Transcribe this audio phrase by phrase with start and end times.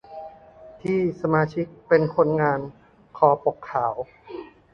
[0.81, 2.59] ที่สมาชิกเป็นคนงาน
[3.17, 3.95] คอปกขาว